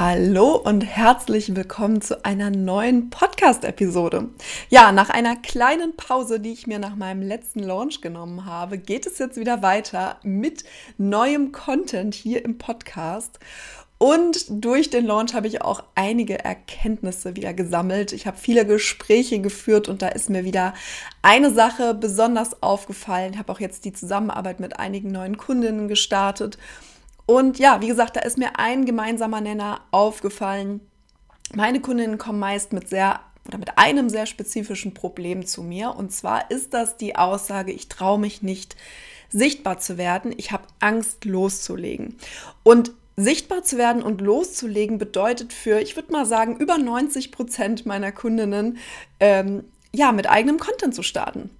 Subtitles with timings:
[0.00, 4.28] Hallo und herzlich willkommen zu einer neuen Podcast-Episode.
[4.68, 9.06] Ja, nach einer kleinen Pause, die ich mir nach meinem letzten Launch genommen habe, geht
[9.06, 10.62] es jetzt wieder weiter mit
[10.98, 13.40] neuem Content hier im Podcast.
[13.98, 18.12] Und durch den Launch habe ich auch einige Erkenntnisse wieder gesammelt.
[18.12, 20.74] Ich habe viele Gespräche geführt und da ist mir wieder
[21.22, 23.32] eine Sache besonders aufgefallen.
[23.32, 26.56] Ich habe auch jetzt die Zusammenarbeit mit einigen neuen Kundinnen gestartet
[27.28, 30.80] und ja, wie gesagt, da ist mir ein gemeinsamer Nenner aufgefallen.
[31.54, 35.94] Meine Kundinnen kommen meist mit sehr oder mit einem sehr spezifischen Problem zu mir.
[35.94, 38.76] Und zwar ist das die Aussage, ich traue mich nicht
[39.28, 40.32] sichtbar zu werden.
[40.38, 42.16] Ich habe Angst loszulegen.
[42.62, 47.84] Und sichtbar zu werden und loszulegen bedeutet für, ich würde mal sagen, über 90 Prozent
[47.84, 48.78] meiner Kundinnen,
[49.20, 49.64] ähm,
[49.94, 51.50] ja, mit eigenem Content zu starten.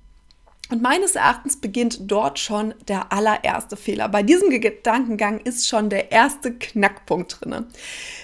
[0.71, 4.09] Und meines Erachtens beginnt dort schon der allererste Fehler.
[4.09, 7.67] Bei diesem Gedankengang ist schon der erste Knackpunkt drin.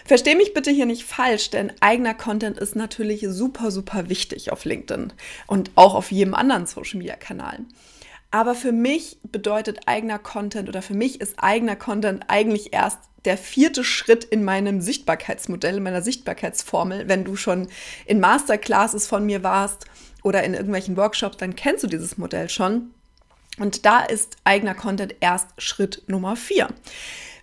[0.04, 4.66] Versteh mich bitte hier nicht falsch, denn eigener Content ist natürlich super, super wichtig auf
[4.66, 5.14] LinkedIn
[5.46, 7.60] und auch auf jedem anderen Social Media Kanal.
[8.30, 13.38] Aber für mich bedeutet eigener Content oder für mich ist eigener Content eigentlich erst der
[13.38, 17.08] vierte Schritt in meinem Sichtbarkeitsmodell, in meiner Sichtbarkeitsformel.
[17.08, 17.68] Wenn du schon
[18.04, 19.86] in Masterclasses von mir warst
[20.24, 22.90] oder in irgendwelchen Workshops, dann kennst du dieses Modell schon.
[23.58, 26.68] Und da ist eigener Content erst Schritt Nummer vier.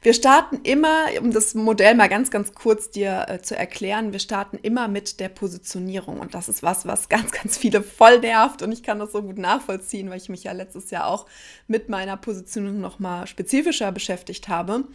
[0.03, 4.19] Wir starten immer, um das Modell mal ganz, ganz kurz dir äh, zu erklären, wir
[4.19, 6.19] starten immer mit der Positionierung.
[6.19, 8.63] Und das ist was, was ganz, ganz viele voll nervt.
[8.63, 11.27] Und ich kann das so gut nachvollziehen, weil ich mich ja letztes Jahr auch
[11.67, 14.85] mit meiner Positionierung nochmal spezifischer beschäftigt habe.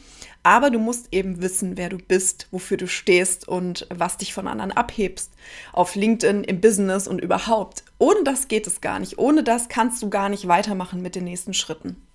[0.42, 4.48] Aber du musst eben wissen, wer du bist, wofür du stehst und was dich von
[4.48, 5.30] anderen abhebst.
[5.72, 7.84] Auf LinkedIn, im Business und überhaupt.
[7.98, 9.18] Ohne das geht es gar nicht.
[9.18, 12.05] Ohne das kannst du gar nicht weitermachen mit den nächsten Schritten.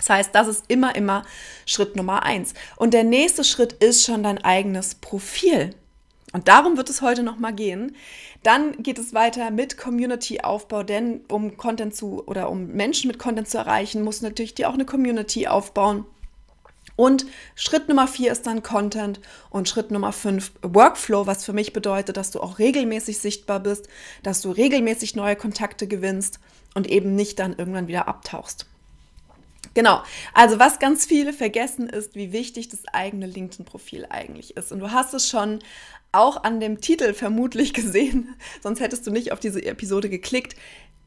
[0.00, 1.24] Das heißt, das ist immer, immer
[1.66, 2.54] Schritt Nummer eins.
[2.76, 5.74] Und der nächste Schritt ist schon dein eigenes Profil.
[6.32, 7.96] Und darum wird es heute nochmal gehen.
[8.42, 13.48] Dann geht es weiter mit Community-Aufbau, denn um Content zu oder um Menschen mit Content
[13.48, 16.06] zu erreichen, muss natürlich dir auch eine Community aufbauen.
[16.96, 19.20] Und Schritt Nummer vier ist dann Content
[19.50, 23.88] und Schritt Nummer fünf Workflow, was für mich bedeutet, dass du auch regelmäßig sichtbar bist,
[24.22, 26.40] dass du regelmäßig neue Kontakte gewinnst
[26.74, 28.66] und eben nicht dann irgendwann wieder abtauchst.
[29.74, 30.02] Genau.
[30.34, 34.72] Also was ganz viele vergessen ist, wie wichtig das eigene LinkedIn-Profil eigentlich ist.
[34.72, 35.60] Und du hast es schon
[36.12, 40.56] auch an dem Titel vermutlich gesehen, sonst hättest du nicht auf diese Episode geklickt.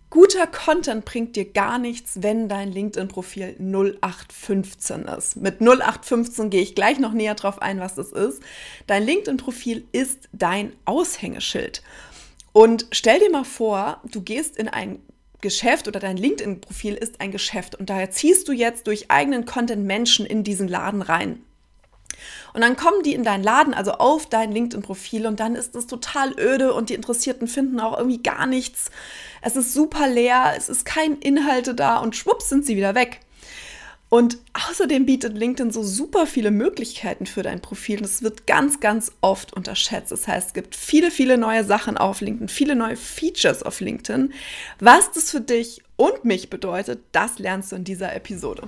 [0.09, 5.37] Guter Content bringt dir gar nichts, wenn dein LinkedIn-Profil 0815 ist.
[5.37, 8.43] Mit 0815 gehe ich gleich noch näher drauf ein, was das ist.
[8.85, 11.81] Dein LinkedIn-Profil ist dein Aushängeschild.
[12.51, 14.99] Und stell dir mal vor, du gehst in ein
[15.43, 19.85] Geschäft oder dein LinkedIn-Profil ist ein Geschäft und daher ziehst du jetzt durch eigenen Content
[19.85, 21.43] Menschen in diesen Laden rein.
[22.53, 25.87] Und dann kommen die in deinen Laden, also auf dein LinkedIn-Profil und dann ist es
[25.87, 28.89] total öde und die Interessierten finden auch irgendwie gar nichts.
[29.41, 33.19] Es ist super leer, es ist kein Inhalte da und schwupps sind sie wieder weg.
[34.13, 34.37] Und
[34.69, 37.99] außerdem bietet LinkedIn so super viele Möglichkeiten für dein Profil.
[37.99, 40.11] Das wird ganz, ganz oft unterschätzt.
[40.11, 44.31] Das heißt, es gibt viele, viele neue Sachen auf LinkedIn, viele neue Features auf LinkedIn.
[44.79, 48.67] Was das für dich und mich bedeutet, das lernst du in dieser Episode.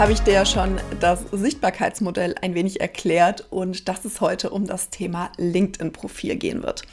[0.00, 4.66] Habe ich dir ja schon das Sichtbarkeitsmodell ein wenig erklärt und dass es heute um
[4.66, 6.84] das Thema LinkedIn-Profil gehen wird.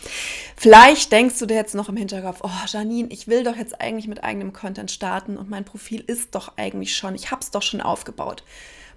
[0.57, 4.09] Vielleicht denkst du dir jetzt noch im Hinterkopf, oh Janine, ich will doch jetzt eigentlich
[4.09, 7.61] mit eigenem Content starten und mein Profil ist doch eigentlich schon, ich habe es doch
[7.61, 8.43] schon aufgebaut.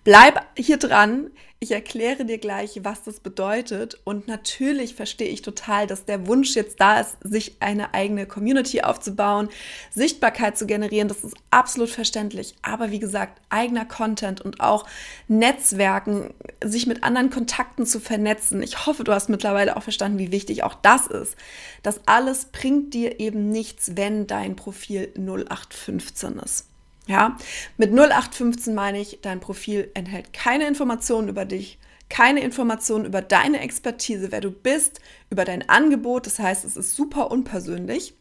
[0.02, 1.30] Bleib hier dran.
[1.62, 4.00] Ich erkläre dir gleich, was das bedeutet.
[4.04, 8.80] Und natürlich verstehe ich total, dass der Wunsch jetzt da ist, sich eine eigene Community
[8.80, 9.50] aufzubauen,
[9.90, 11.08] Sichtbarkeit zu generieren.
[11.08, 12.54] Das ist absolut verständlich.
[12.62, 14.86] Aber wie gesagt, eigener Content und auch
[15.28, 16.32] Netzwerken,
[16.64, 18.62] sich mit anderen Kontakten zu vernetzen.
[18.62, 21.36] Ich hoffe, du hast mittlerweile auch verstanden, wie wichtig auch das ist.
[21.82, 26.69] Das alles bringt dir eben nichts, wenn dein Profil 0815 ist.
[27.10, 27.36] Ja,
[27.76, 33.58] mit 0815 meine ich, dein Profil enthält keine Informationen über dich, keine Informationen über deine
[33.58, 36.26] Expertise, wer du bist, über dein Angebot.
[36.26, 38.14] Das heißt, es ist super unpersönlich.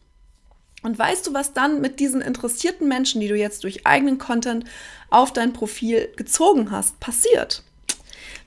[0.82, 4.64] Und weißt du, was dann mit diesen interessierten Menschen, die du jetzt durch eigenen Content
[5.08, 7.62] auf dein Profil gezogen hast, passiert?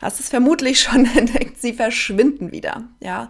[0.01, 3.29] Hast es vermutlich schon entdeckt, sie verschwinden wieder, ja.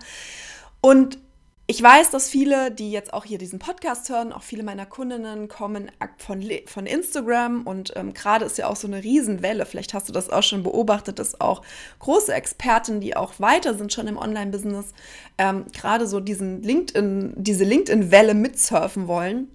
[0.82, 1.20] Und
[1.66, 5.48] ich weiß, dass viele, die jetzt auch hier diesen Podcast hören, auch viele meiner Kundinnen
[5.48, 9.66] kommen von, von Instagram und ähm, gerade ist ja auch so eine Riesenwelle.
[9.66, 11.62] Vielleicht hast du das auch schon beobachtet, dass auch
[12.00, 14.94] große Experten, die auch weiter sind schon im Online-Business,
[15.38, 19.48] ähm, gerade so diesen LinkedIn, diese LinkedIn-Welle mitsurfen wollen.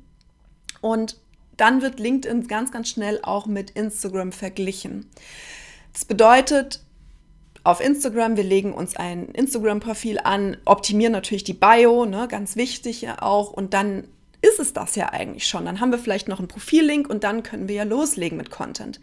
[0.81, 1.21] Und
[1.59, 5.11] dann wird LinkedIn ganz, ganz schnell auch mit Instagram verglichen.
[5.93, 6.81] Das bedeutet,
[7.65, 8.37] auf Instagram.
[8.37, 13.53] Wir legen uns ein Instagram-Profil an, optimieren natürlich die Bio, ne, ganz wichtig ja auch.
[13.53, 14.05] Und dann
[14.41, 15.65] ist es das ja eigentlich schon.
[15.65, 19.01] Dann haben wir vielleicht noch einen Profillink und dann können wir ja loslegen mit Content.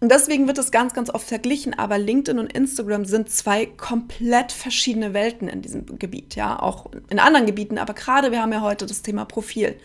[0.00, 4.50] Und deswegen wird es ganz, ganz oft verglichen, aber LinkedIn und Instagram sind zwei komplett
[4.50, 8.62] verschiedene Welten in diesem Gebiet, ja, auch in anderen Gebieten, aber gerade wir haben ja
[8.62, 9.76] heute das Thema Profil.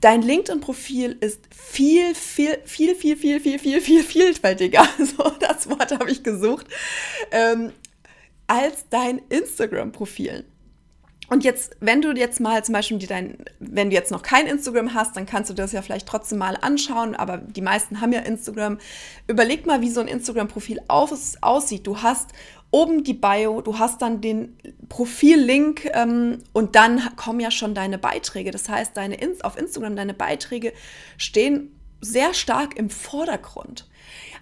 [0.00, 4.86] Dein LinkedIn-Profil ist viel, viel, viel, viel, viel, viel, viel, viel vielfältiger.
[4.98, 6.66] So, das Wort habe ich gesucht.
[7.30, 7.72] Ähm,
[8.46, 10.44] als dein Instagram-Profil.
[11.28, 14.94] Und jetzt, wenn du jetzt mal zum Beispiel dein, wenn du jetzt noch kein Instagram
[14.94, 18.20] hast, dann kannst du das ja vielleicht trotzdem mal anschauen, aber die meisten haben ja
[18.20, 18.78] Instagram.
[19.26, 21.86] Überleg mal, wie so ein Instagram-Profil aussieht.
[21.86, 22.30] Du hast
[22.76, 24.54] oben die Bio, du hast dann den
[24.90, 28.50] Profillink ähm, und dann kommen ja schon deine Beiträge.
[28.50, 30.74] Das heißt, deine auf Instagram, deine Beiträge
[31.16, 31.70] stehen
[32.02, 33.88] sehr stark im Vordergrund.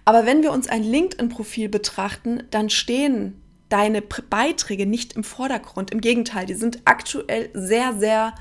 [0.04, 5.92] Aber wenn wir uns ein LinkedIn-Profil betrachten, dann stehen deine Beiträge nicht im Vordergrund.
[5.92, 8.34] Im Gegenteil, die sind aktuell sehr, sehr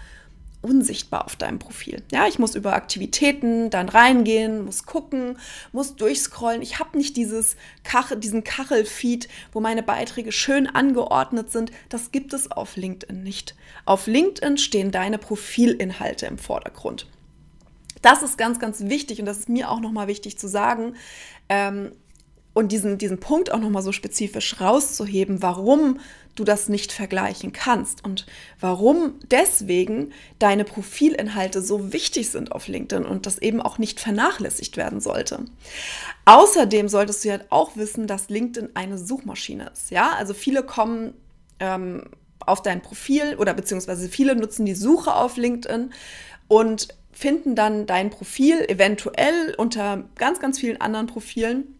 [0.63, 2.01] unsichtbar auf deinem Profil.
[2.11, 5.37] Ja, ich muss über Aktivitäten dann reingehen, muss gucken,
[5.71, 6.61] muss durchscrollen.
[6.61, 11.71] Ich habe nicht dieses Kachel, diesen Kachelfeed, wo meine Beiträge schön angeordnet sind.
[11.89, 13.55] Das gibt es auf LinkedIn nicht.
[13.85, 17.07] Auf LinkedIn stehen deine Profilinhalte im Vordergrund.
[18.01, 20.95] Das ist ganz, ganz wichtig und das ist mir auch nochmal wichtig zu sagen.
[21.49, 21.91] Ähm,
[22.53, 25.99] und diesen, diesen Punkt auch nochmal so spezifisch rauszuheben, warum
[26.35, 28.25] du das nicht vergleichen kannst und
[28.59, 34.77] warum deswegen deine Profilinhalte so wichtig sind auf LinkedIn und das eben auch nicht vernachlässigt
[34.77, 35.45] werden sollte.
[36.25, 39.91] Außerdem solltest du ja auch wissen, dass LinkedIn eine Suchmaschine ist.
[39.91, 41.13] Ja, also viele kommen
[41.59, 42.03] ähm,
[42.39, 45.91] auf dein Profil oder beziehungsweise viele nutzen die Suche auf LinkedIn
[46.47, 51.79] und finden dann dein Profil eventuell unter ganz, ganz vielen anderen Profilen.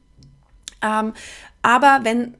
[0.81, 1.13] Ähm,
[1.63, 2.35] aber wenn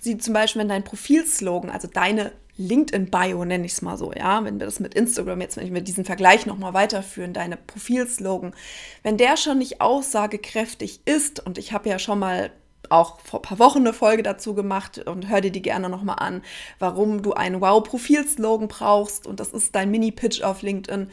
[0.00, 4.44] sie zum Beispiel, wenn dein Profilslogan, also deine LinkedIn-Bio, nenne ich es mal so, ja,
[4.44, 8.52] wenn wir das mit Instagram jetzt, wenn wir diesen Vergleich nochmal weiterführen, deine Profilslogan,
[9.02, 12.50] wenn der schon nicht aussagekräftig ist, und ich habe ja schon mal
[12.90, 16.16] auch vor ein paar Wochen eine Folge dazu gemacht und hör dir die gerne nochmal
[16.18, 16.42] an,
[16.78, 21.10] warum du einen Wow-Profilslogan brauchst und das ist dein Mini-Pitch auf LinkedIn,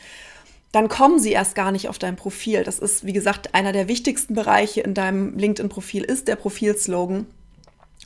[0.72, 2.64] dann kommen sie erst gar nicht auf dein Profil.
[2.64, 7.28] Das ist, wie gesagt, einer der wichtigsten Bereiche in deinem LinkedIn-Profil ist der Profilslogan.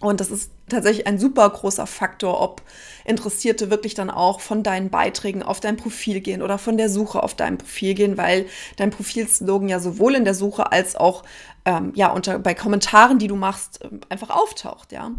[0.02, 2.62] Und das ist tatsächlich ein super großer Faktor, ob
[3.04, 7.22] Interessierte wirklich dann auch von deinen Beiträgen auf dein Profil gehen oder von der Suche
[7.22, 8.46] auf dein Profil gehen, weil
[8.78, 11.24] dein Profilslogan ja sowohl in der Suche als auch
[11.66, 15.12] ähm, ja, unter, bei Kommentaren, die du machst, ähm, einfach auftaucht, ja.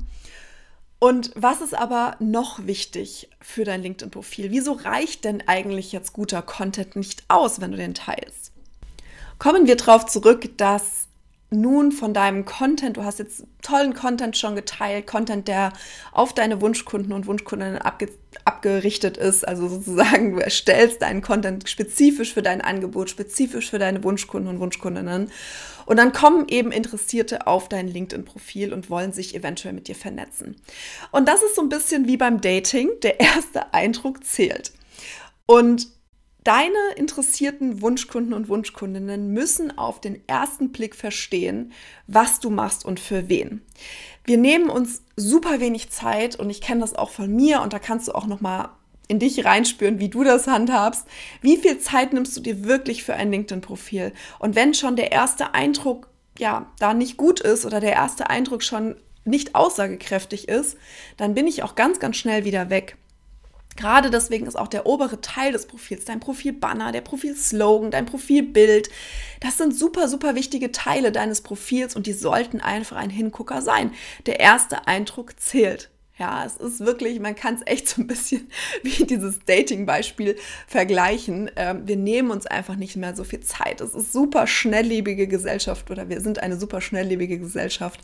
[0.99, 4.50] Und was ist aber noch wichtig für dein LinkedIn-Profil?
[4.50, 8.52] Wieso reicht denn eigentlich jetzt guter Content nicht aus, wenn du den teilst?
[9.38, 11.00] Kommen wir darauf zurück, dass
[11.50, 15.73] nun von deinem Content, du hast jetzt tollen Content schon geteilt, Content, der
[16.12, 18.09] auf deine Wunschkunden und Wunschkundinnen abge
[18.45, 24.04] abgerichtet ist, also sozusagen du erstellst deinen Content spezifisch für dein Angebot, spezifisch für deine
[24.04, 25.30] Wunschkunden und Wunschkundinnen
[25.87, 30.54] und dann kommen eben Interessierte auf dein LinkedIn-Profil und wollen sich eventuell mit dir vernetzen.
[31.11, 34.71] Und das ist so ein bisschen wie beim Dating, der erste Eindruck zählt.
[35.47, 35.88] Und
[36.44, 41.73] Deine interessierten Wunschkunden und Wunschkundinnen müssen auf den ersten Blick verstehen,
[42.06, 43.62] was du machst und für wen.
[44.25, 47.78] Wir nehmen uns super wenig Zeit und ich kenne das auch von mir und da
[47.78, 48.70] kannst du auch noch mal
[49.09, 51.06] in dich reinspüren, wie du das handhabst.
[51.42, 54.12] Wie viel Zeit nimmst du dir wirklich für ein LinkedIn Profil?
[54.38, 58.62] Und wenn schon der erste Eindruck ja, da nicht gut ist oder der erste Eindruck
[58.62, 60.76] schon nicht aussagekräftig ist,
[61.16, 62.97] dann bin ich auch ganz, ganz schnell wieder weg.
[63.80, 68.90] Gerade deswegen ist auch der obere Teil des Profils, dein Profilbanner, der Profilslogan, dein Profilbild,
[69.40, 73.92] das sind super, super wichtige Teile deines Profils und die sollten einfach ein Hingucker sein.
[74.26, 75.88] Der erste Eindruck zählt.
[76.18, 78.50] Ja, es ist wirklich, man kann es echt so ein bisschen
[78.82, 81.50] wie dieses Dating-Beispiel vergleichen.
[81.56, 83.80] Ähm, wir nehmen uns einfach nicht mehr so viel Zeit.
[83.80, 88.02] Es ist super schnelllebige Gesellschaft oder wir sind eine super schnelllebige Gesellschaft.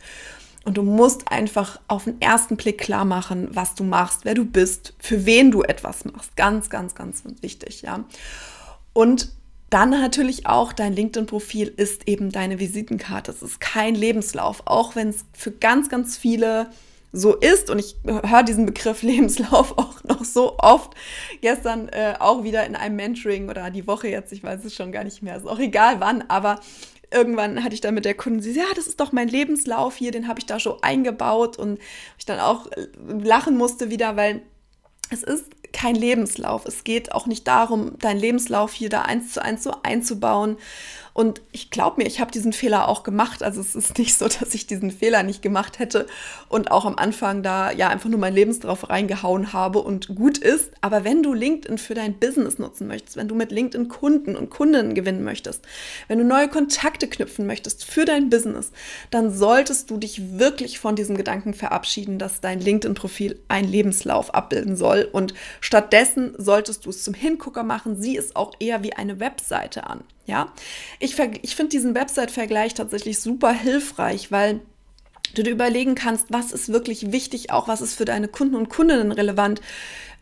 [0.67, 4.43] Und du musst einfach auf den ersten Blick klar machen, was du machst, wer du
[4.43, 6.35] bist, für wen du etwas machst.
[6.35, 8.03] Ganz, ganz, ganz wichtig, ja.
[8.91, 9.31] Und
[9.69, 13.31] dann natürlich auch dein LinkedIn-Profil ist eben deine Visitenkarte.
[13.31, 16.67] Es ist kein Lebenslauf, auch wenn es für ganz, ganz viele
[17.13, 17.69] so ist.
[17.69, 20.95] Und ich höre diesen Begriff Lebenslauf auch noch so oft.
[21.39, 24.91] Gestern äh, auch wieder in einem Mentoring oder die Woche jetzt, ich weiß es schon
[24.91, 26.59] gar nicht mehr, ist auch egal wann, aber
[27.11, 30.11] irgendwann hatte ich dann mit der Kundin, sie ja, das ist doch mein Lebenslauf hier,
[30.11, 31.79] den habe ich da schon eingebaut und
[32.17, 34.41] ich dann auch äh, lachen musste wieder, weil
[35.09, 36.65] es ist kein Lebenslauf.
[36.65, 40.57] Es geht auch nicht darum, deinen Lebenslauf hier da eins zu eins so einzubauen
[41.17, 43.41] und ich glaube mir, ich habe diesen Fehler auch gemacht.
[43.41, 46.05] Also es ist nicht so, dass ich diesen Fehler nicht gemacht hätte
[46.47, 50.69] und auch am Anfang da ja einfach nur mein Lebensdrauf reingehauen habe und gut ist.
[50.79, 54.51] Aber wenn du LinkedIn für dein Business nutzen möchtest, wenn du mit LinkedIn Kunden und
[54.51, 55.65] Kundinnen gewinnen möchtest,
[56.07, 58.71] wenn du neue Kontakte knüpfen möchtest für dein Business,
[59.09, 64.75] dann solltest du dich wirklich von diesem Gedanken verabschieden, dass dein LinkedIn-Profil ein Lebenslauf abbilden
[64.75, 65.09] soll.
[65.11, 67.99] Und stattdessen solltest du es zum Hingucker machen.
[67.99, 70.03] Sieh es auch eher wie eine Webseite an.
[70.27, 70.51] Ja,
[70.99, 74.59] ich, ich finde diesen Website-Vergleich tatsächlich super hilfreich, weil
[75.33, 78.69] du dir überlegen kannst, was ist wirklich wichtig, auch was ist für deine Kunden und
[78.69, 79.61] Kundinnen relevant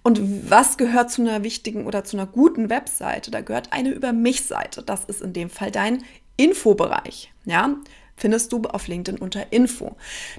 [0.04, 3.32] und was gehört zu einer wichtigen oder zu einer guten Webseite.
[3.32, 4.84] Da gehört eine Über mich-Seite.
[4.84, 6.04] Das ist in dem Fall dein
[6.38, 7.34] Infobereich.
[7.46, 7.76] Ja,
[8.16, 9.96] findest du auf LinkedIn unter Info.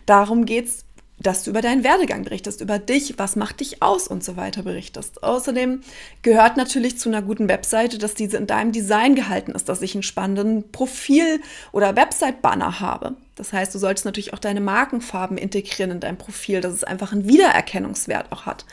[0.06, 0.85] Darum geht es
[1.18, 4.62] dass du über deinen Werdegang berichtest, über dich, was macht dich aus und so weiter
[4.62, 5.22] berichtest.
[5.22, 5.80] Außerdem
[6.22, 9.94] gehört natürlich zu einer guten Webseite, dass diese in deinem Design gehalten ist, dass ich
[9.94, 11.40] einen spannenden Profil-
[11.72, 13.16] oder Website-Banner habe.
[13.34, 17.12] Das heißt, du solltest natürlich auch deine Markenfarben integrieren in dein Profil, dass es einfach
[17.12, 18.66] einen Wiedererkennungswert auch hat.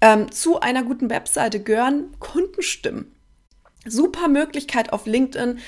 [0.00, 3.12] Ähm, zu einer guten Webseite gehören Kundenstimmen.
[3.86, 5.58] Super Möglichkeit auf LinkedIn,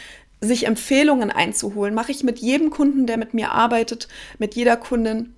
[0.40, 1.94] sich Empfehlungen einzuholen.
[1.94, 4.08] Mache ich mit jedem Kunden, der mit mir arbeitet,
[4.38, 5.35] mit jeder Kundin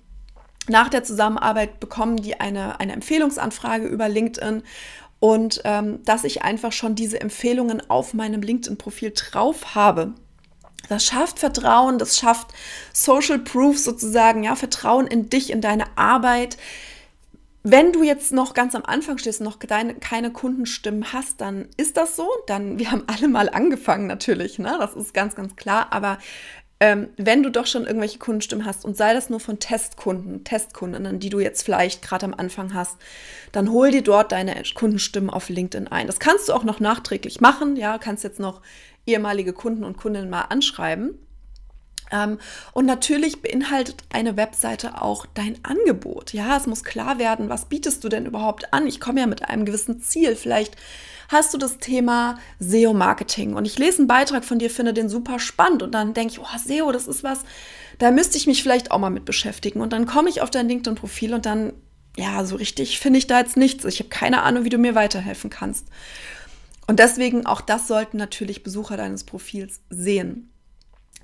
[0.69, 4.63] nach der Zusammenarbeit bekommen die eine, eine Empfehlungsanfrage über LinkedIn
[5.19, 10.13] und ähm, dass ich einfach schon diese Empfehlungen auf meinem LinkedIn-Profil drauf habe.
[10.87, 12.53] Das schafft Vertrauen, das schafft
[12.93, 16.57] Social Proof sozusagen, ja, Vertrauen in dich, in deine Arbeit.
[17.63, 21.67] Wenn du jetzt noch ganz am Anfang stehst und noch deine, keine Kundenstimmen hast, dann
[21.75, 22.27] ist das so.
[22.47, 24.77] Dann, wir haben alle mal angefangen natürlich, ne?
[24.79, 25.87] Das ist ganz, ganz klar.
[25.91, 26.17] Aber
[26.79, 31.19] ähm, wenn du doch schon irgendwelche Kundenstimmen hast und sei das nur von Testkunden, Testkundinnen,
[31.19, 32.97] die du jetzt vielleicht gerade am Anfang hast,
[33.51, 36.07] dann hol dir dort deine Kundenstimmen auf LinkedIn ein.
[36.07, 38.61] Das kannst du auch noch nachträglich machen, ja, kannst jetzt noch
[39.05, 41.17] ehemalige Kunden und Kundinnen mal anschreiben.
[42.11, 42.39] Ähm,
[42.73, 46.33] und natürlich beinhaltet eine Webseite auch dein Angebot.
[46.33, 48.87] Ja, es muss klar werden, was bietest du denn überhaupt an?
[48.87, 50.35] Ich komme ja mit einem gewissen Ziel.
[50.35, 50.75] Vielleicht
[51.29, 55.39] hast du das Thema SEO-Marketing und ich lese einen Beitrag von dir, finde den super
[55.39, 57.41] spannend und dann denke ich, oh, SEO, das ist was,
[57.99, 59.81] da müsste ich mich vielleicht auch mal mit beschäftigen.
[59.81, 61.73] Und dann komme ich auf dein LinkedIn-Profil und dann,
[62.17, 63.85] ja, so richtig finde ich da jetzt nichts.
[63.85, 65.87] Ich habe keine Ahnung, wie du mir weiterhelfen kannst.
[66.87, 70.49] Und deswegen auch das sollten natürlich Besucher deines Profils sehen.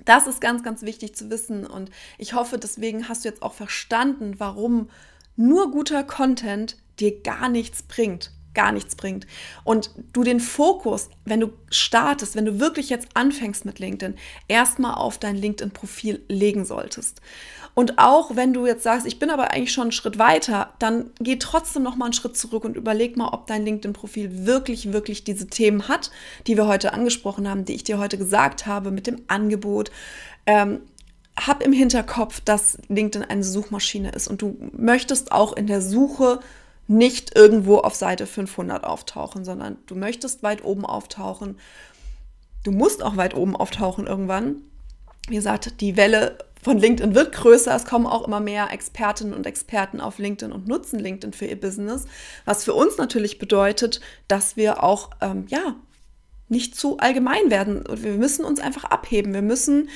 [0.06, 3.52] Das ist ganz, ganz wichtig zu wissen und ich hoffe, deswegen hast du jetzt auch
[3.52, 4.88] verstanden, warum
[5.36, 9.28] nur guter Content dir gar nichts bringt gar nichts bringt.
[9.62, 14.16] Und du den Fokus, wenn du startest, wenn du wirklich jetzt anfängst mit LinkedIn,
[14.48, 17.20] erstmal auf dein LinkedIn-Profil legen solltest.
[17.74, 21.10] Und auch wenn du jetzt sagst, ich bin aber eigentlich schon einen Schritt weiter, dann
[21.20, 25.24] geh trotzdem noch mal einen Schritt zurück und überleg mal, ob dein LinkedIn-Profil wirklich, wirklich
[25.24, 26.10] diese Themen hat,
[26.46, 29.90] die wir heute angesprochen haben, die ich dir heute gesagt habe mit dem Angebot.
[30.46, 30.80] Ähm,
[31.38, 36.40] hab im Hinterkopf, dass LinkedIn eine Suchmaschine ist und du möchtest auch in der Suche
[36.88, 41.58] nicht irgendwo auf Seite 500 auftauchen, sondern du möchtest weit oben auftauchen.
[42.64, 44.62] Du musst auch weit oben auftauchen irgendwann.
[45.28, 47.74] Wie gesagt, die Welle von LinkedIn wird größer.
[47.74, 51.60] Es kommen auch immer mehr Expertinnen und Experten auf LinkedIn und nutzen LinkedIn für ihr
[51.60, 52.06] Business.
[52.44, 55.76] Was für uns natürlich bedeutet, dass wir auch, ähm, ja,
[56.48, 57.84] nicht zu allgemein werden.
[57.88, 59.34] Wir müssen uns einfach abheben.
[59.34, 59.88] Wir müssen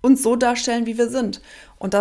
[0.00, 1.40] uns so darstellen, wie wir sind.
[1.78, 1.94] Und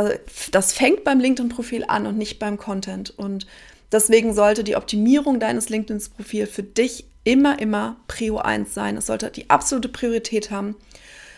[0.51, 3.11] das fängt beim LinkedIn-Profil an und nicht beim Content.
[3.17, 3.47] Und
[3.91, 8.97] Deswegen sollte die Optimierung deines LinkedIn-Profils für dich immer, immer Prio 1 sein.
[8.97, 10.75] Es sollte die absolute Priorität haben.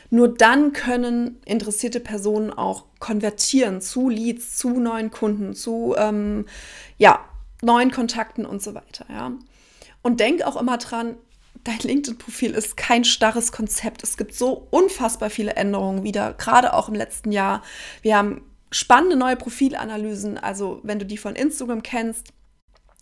[0.09, 6.45] Nur dann können interessierte Personen auch konvertieren zu Leads, zu neuen Kunden, zu ähm,
[6.97, 7.25] ja,
[7.61, 9.05] neuen Kontakten und so weiter.
[9.09, 9.33] Ja.
[10.01, 11.15] Und denk auch immer dran,
[11.63, 14.03] dein LinkedIn-Profil ist kein starres Konzept.
[14.03, 17.61] Es gibt so unfassbar viele Änderungen wieder, gerade auch im letzten Jahr.
[18.01, 20.37] Wir haben spannende neue Profilanalysen.
[20.37, 22.33] Also wenn du die von Instagram kennst,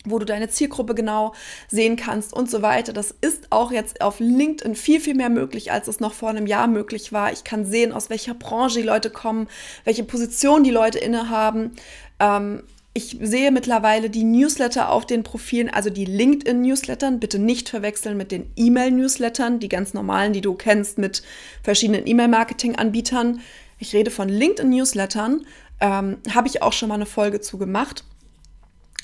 [0.06, 1.34] wo du deine Zielgruppe genau
[1.68, 2.94] sehen kannst und so weiter.
[2.94, 6.48] Das ist auch jetzt auf LinkedIn viel, viel mehr möglich, als es noch vor einem
[6.48, 7.32] Jahr möglich war.
[7.32, 9.48] Ich kann sehen, aus welcher Branche die Leute kommen,
[9.84, 11.72] welche Position die Leute innehaben.
[12.20, 12.64] Ähm,
[12.98, 18.32] ich sehe mittlerweile die Newsletter auf den Profilen, also die LinkedIn-Newslettern, bitte nicht verwechseln mit
[18.32, 21.22] den E-Mail-Newslettern, die ganz normalen, die du kennst mit
[21.62, 23.42] verschiedenen E-Mail-Marketing-Anbietern.
[23.80, 25.46] Ich rede von LinkedIn-Newslettern,
[25.82, 28.06] ähm, habe ich auch schon mal eine Folge zu gemacht.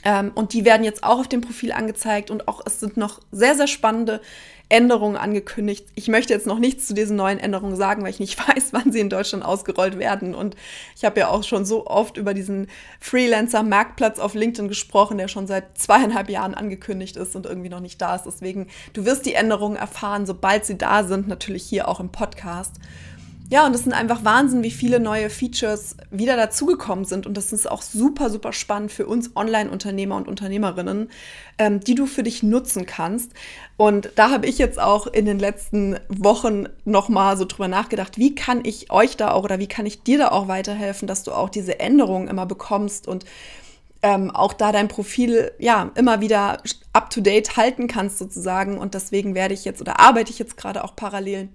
[0.03, 3.20] Ähm, und die werden jetzt auch auf dem Profil angezeigt und auch es sind noch
[3.31, 4.22] sehr, sehr spannende
[4.72, 5.86] Änderungen angekündigt.
[5.96, 8.91] Ich möchte jetzt noch nichts zu diesen neuen Änderungen sagen, weil ich nicht weiß, wann
[8.91, 10.34] sie in Deutschland ausgerollt werden.
[10.34, 10.55] Und
[10.96, 12.67] ich habe ja auch schon so oft über diesen
[13.01, 18.01] Freelancer-Marktplatz auf LinkedIn gesprochen, der schon seit zweieinhalb Jahren angekündigt ist und irgendwie noch nicht
[18.01, 18.24] da ist.
[18.24, 22.75] Deswegen, du wirst die Änderungen erfahren, sobald sie da sind, natürlich hier auch im Podcast.
[23.51, 27.27] Ja, und es sind einfach Wahnsinn, wie viele neue Features wieder dazugekommen sind.
[27.27, 31.10] Und das ist auch super, super spannend für uns Online-Unternehmer und Unternehmerinnen,
[31.58, 33.34] ähm, die du für dich nutzen kannst.
[33.75, 38.36] Und da habe ich jetzt auch in den letzten Wochen nochmal so drüber nachgedacht, wie
[38.36, 41.34] kann ich euch da auch oder wie kann ich dir da auch weiterhelfen, dass du
[41.34, 43.25] auch diese Änderungen immer bekommst und
[44.01, 48.77] ähm, auch da dein Profil ja immer wieder up to date halten kannst sozusagen.
[48.77, 51.50] Und deswegen werde ich jetzt oder arbeite ich jetzt gerade auch parallel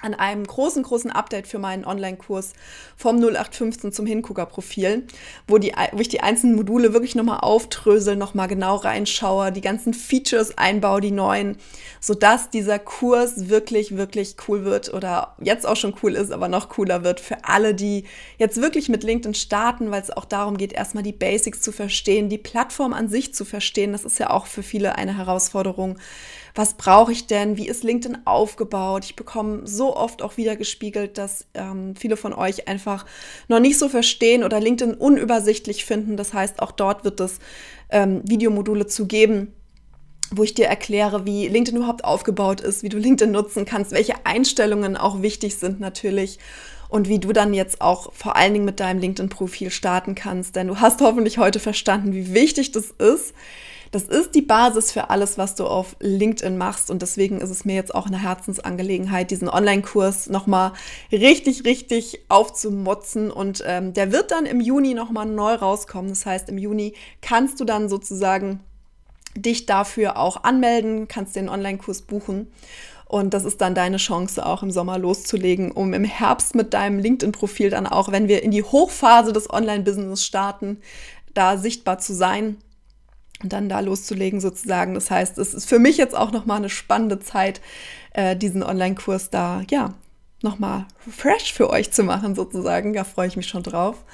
[0.00, 2.52] an einem großen, großen Update für meinen Online-Kurs
[2.96, 5.06] vom 0815 zum Hingucker-Profil,
[5.46, 10.58] wo, wo ich die einzelnen Module wirklich nochmal auftrösel, nochmal genau reinschaue, die ganzen Features
[10.58, 11.56] einbaue, die neuen,
[12.00, 16.68] sodass dieser Kurs wirklich, wirklich cool wird oder jetzt auch schon cool ist, aber noch
[16.68, 18.04] cooler wird für alle, die
[18.38, 22.28] jetzt wirklich mit LinkedIn starten, weil es auch darum geht, erstmal die Basics zu verstehen,
[22.28, 23.92] die Plattform an sich zu verstehen.
[23.92, 25.98] Das ist ja auch für viele eine Herausforderung
[26.54, 29.04] was brauche ich denn, wie ist LinkedIn aufgebaut.
[29.04, 33.04] Ich bekomme so oft auch wieder gespiegelt, dass ähm, viele von euch einfach
[33.48, 36.16] noch nicht so verstehen oder LinkedIn unübersichtlich finden.
[36.16, 37.38] Das heißt, auch dort wird es
[37.90, 39.52] ähm, Videomodule zu geben
[40.36, 44.14] wo ich dir erkläre, wie LinkedIn überhaupt aufgebaut ist, wie du LinkedIn nutzen kannst, welche
[44.24, 46.38] Einstellungen auch wichtig sind natürlich
[46.88, 50.56] und wie du dann jetzt auch vor allen Dingen mit deinem LinkedIn-Profil starten kannst.
[50.56, 53.34] Denn du hast hoffentlich heute verstanden, wie wichtig das ist,
[53.94, 56.90] das ist die Basis für alles, was du auf LinkedIn machst.
[56.90, 60.72] Und deswegen ist es mir jetzt auch eine Herzensangelegenheit, diesen Online-Kurs nochmal
[61.12, 63.30] richtig, richtig aufzumotzen.
[63.30, 66.08] Und ähm, der wird dann im Juni nochmal neu rauskommen.
[66.08, 68.60] Das heißt, im Juni kannst du dann sozusagen
[69.36, 72.50] dich dafür auch anmelden, kannst den Online-Kurs buchen.
[73.06, 76.98] Und das ist dann deine Chance, auch im Sommer loszulegen, um im Herbst mit deinem
[76.98, 80.80] LinkedIn-Profil dann auch, wenn wir in die Hochphase des Online-Business starten,
[81.32, 82.56] da sichtbar zu sein
[83.42, 84.94] und dann da loszulegen sozusagen.
[84.94, 87.60] Das heißt, es ist für mich jetzt auch nochmal eine spannende Zeit,
[88.12, 89.94] äh, diesen Online-Kurs da, ja,
[90.42, 92.92] nochmal fresh für euch zu machen sozusagen.
[92.92, 94.04] Da freue ich mich schon drauf.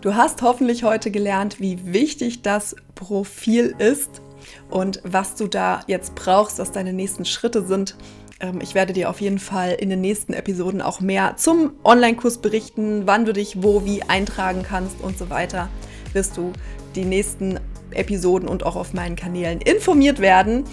[0.00, 4.20] Du hast hoffentlich heute gelernt, wie wichtig das Profil ist
[4.68, 7.96] und was du da jetzt brauchst, was deine nächsten Schritte sind.
[8.40, 12.38] Ähm, ich werde dir auf jeden Fall in den nächsten Episoden auch mehr zum Online-Kurs
[12.38, 15.70] berichten, wann du dich wo, wie eintragen kannst und so weiter.
[16.12, 16.52] Wirst du
[16.94, 17.58] die nächsten
[17.94, 20.64] Episoden und auch auf meinen Kanälen informiert werden.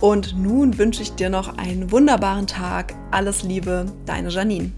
[0.00, 2.94] Und nun wünsche ich dir noch einen wunderbaren Tag.
[3.10, 4.72] Alles Liebe, deine Janine.